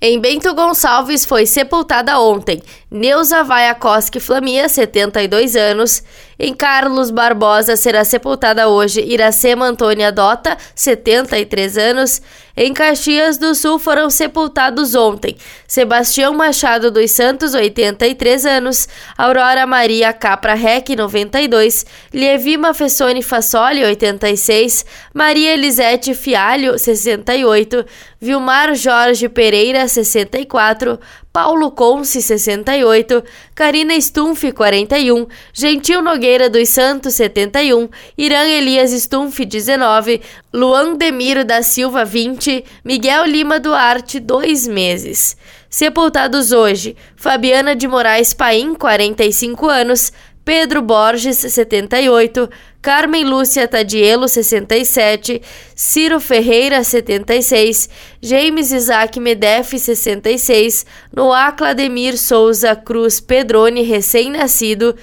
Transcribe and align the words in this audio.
Em 0.00 0.20
Bento 0.20 0.54
Gonçalves 0.54 1.24
foi 1.24 1.44
sepultada 1.44 2.20
ontem 2.20 2.62
Neuza 2.88 3.42
Vaiakoski 3.42 4.20
Flamia, 4.20 4.68
72 4.68 5.56
anos. 5.56 6.04
Em 6.38 6.54
Carlos 6.54 7.10
Barbosa 7.10 7.74
será 7.74 8.04
sepultada 8.04 8.68
hoje 8.68 9.00
Iracema 9.00 9.66
Antônia 9.66 10.12
Dota, 10.12 10.56
73 10.72 11.76
anos. 11.78 12.22
Em 12.60 12.74
Caxias 12.74 13.38
do 13.38 13.54
Sul 13.54 13.78
foram 13.78 14.10
sepultados 14.10 14.96
ontem 14.96 15.36
Sebastião 15.64 16.34
Machado 16.34 16.90
dos 16.90 17.12
Santos, 17.12 17.54
83 17.54 18.44
anos, 18.44 18.88
Aurora 19.16 19.64
Maria 19.64 20.12
Capra 20.12 20.54
Rec, 20.54 20.88
92, 20.88 21.86
Lievima 22.12 22.74
Fessoni 22.74 23.22
Fassoli, 23.22 23.84
86, 23.84 24.84
Maria 25.14 25.52
Elisete 25.52 26.14
Fialho, 26.14 26.76
68, 26.76 27.86
Vilmar 28.20 28.74
Jorge 28.74 29.28
Pereira, 29.28 29.86
64, 29.86 30.98
Paulo 31.38 31.70
Conce, 31.70 32.20
68, 32.20 33.22
Karina 33.54 33.94
Stumpf, 34.00 34.42
41, 34.52 35.28
Gentil 35.52 36.02
Nogueira 36.02 36.50
dos 36.50 36.68
Santos, 36.68 37.14
71, 37.14 37.88
Irã 38.18 38.42
Elias 38.42 38.90
Stumpf, 38.90 39.38
19, 39.46 40.20
Luan 40.52 40.96
Demiro 40.96 41.44
da 41.44 41.62
Silva, 41.62 42.04
20, 42.04 42.64
Miguel 42.84 43.24
Lima 43.26 43.60
Duarte, 43.60 44.18
2 44.18 44.66
meses. 44.66 45.36
Sepultados 45.70 46.50
hoje: 46.50 46.96
Fabiana 47.14 47.76
de 47.76 47.86
Moraes 47.86 48.34
Paim, 48.34 48.74
45 48.74 49.68
anos, 49.68 50.12
Pedro 50.48 50.80
Borges, 50.80 51.36
78, 51.36 52.48
Carmen 52.80 53.22
Lúcia 53.22 53.68
Tadielo, 53.68 54.26
67, 54.26 55.42
Ciro 55.76 56.18
Ferreira, 56.18 56.82
76, 56.82 57.90
James 58.22 58.72
Isaac 58.72 59.20
Medef, 59.20 59.78
66, 59.78 60.86
Noah 61.14 61.52
Clademir 61.52 62.16
Souza 62.16 62.74
Cruz 62.74 63.20
Pedrone, 63.20 63.82
recém-nascido, 63.82 64.96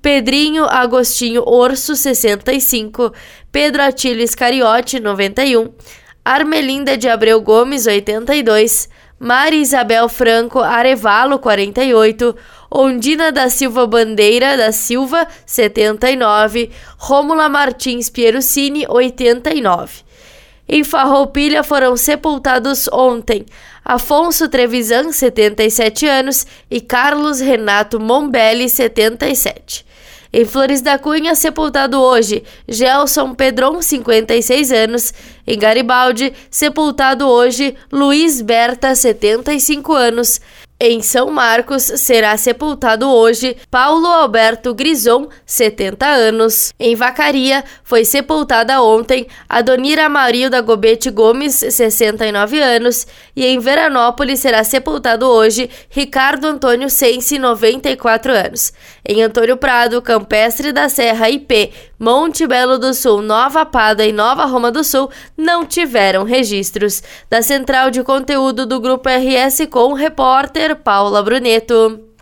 Pedrinho 0.00 0.64
Agostinho 0.64 1.42
Orso, 1.46 1.94
65, 1.94 3.12
Pedro 3.52 3.82
Atílio 3.82 4.26
Cariote, 4.34 4.98
91, 4.98 5.74
Armelinda 6.24 6.96
de 6.96 7.06
Abreu 7.06 7.42
Gomes, 7.42 7.86
82, 7.86 8.88
Mari 9.18 9.60
Isabel 9.62 10.08
Franco 10.08 10.60
Arevalo, 10.60 11.38
48, 11.38 12.36
Ondina 12.70 13.32
da 13.32 13.48
Silva 13.48 13.86
Bandeira 13.86 14.56
da 14.56 14.72
Silva, 14.72 15.26
79, 15.46 16.70
Rômula 16.98 17.48
Martins 17.48 18.10
Pierucini, 18.10 18.84
89. 18.86 20.04
Em 20.68 20.82
Farroupilha 20.82 21.62
foram 21.62 21.96
sepultados 21.96 22.88
ontem 22.92 23.46
Afonso 23.84 24.48
Trevisan, 24.48 25.12
77 25.12 26.06
anos, 26.06 26.44
e 26.68 26.80
Carlos 26.80 27.38
Renato 27.38 28.00
Mombelli, 28.00 28.68
77. 28.68 29.85
Em 30.38 30.44
Flores 30.44 30.82
da 30.82 30.98
Cunha, 30.98 31.34
sepultado 31.34 31.98
hoje, 31.98 32.44
Gelson 32.68 33.32
Pedron, 33.34 33.80
56 33.80 34.70
anos. 34.70 35.14
Em 35.46 35.58
Garibaldi, 35.58 36.30
sepultado 36.50 37.26
hoje, 37.26 37.74
Luiz 37.90 38.42
Berta, 38.42 38.94
75 38.94 39.94
anos. 39.94 40.38
Em 40.78 41.00
São 41.00 41.30
Marcos, 41.30 41.84
será 41.84 42.36
sepultado 42.36 43.10
hoje 43.10 43.56
Paulo 43.70 44.06
Alberto 44.08 44.74
Grison, 44.74 45.26
70 45.46 46.06
anos. 46.06 46.74
Em 46.78 46.94
Vacaria, 46.94 47.64
foi 47.82 48.04
sepultada 48.04 48.82
ontem 48.82 49.26
Adonira 49.48 50.06
Marilda 50.06 50.60
Gobete 50.60 51.08
Gomes, 51.10 51.54
69 51.54 52.60
anos. 52.60 53.06
E 53.34 53.46
em 53.46 53.58
Veranópolis, 53.58 54.40
será 54.40 54.62
sepultado 54.64 55.24
hoje 55.26 55.70
Ricardo 55.88 56.44
Antônio 56.44 56.90
Sense, 56.90 57.38
94 57.38 58.32
anos. 58.32 58.70
Em 59.02 59.22
Antônio 59.22 59.56
Prado, 59.56 60.02
Campestre 60.02 60.72
da 60.72 60.90
Serra 60.90 61.30
IP, 61.30 61.72
Monte 61.98 62.46
Belo 62.46 62.78
do 62.78 62.92
Sul, 62.92 63.22
Nova 63.22 63.64
Pada 63.64 64.04
e 64.04 64.12
Nova 64.12 64.44
Roma 64.44 64.70
do 64.70 64.84
Sul 64.84 65.08
não 65.34 65.64
tiveram 65.64 66.22
registros. 66.22 67.02
Da 67.30 67.40
central 67.40 67.90
de 67.90 68.02
conteúdo 68.02 68.66
do 68.66 68.78
Grupo 68.78 69.08
RS 69.08 69.66
com 69.70 69.92
o 69.92 69.94
Paula 70.74 71.22
Bruneto. 71.22 72.15